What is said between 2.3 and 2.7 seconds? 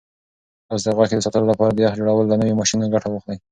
له نویو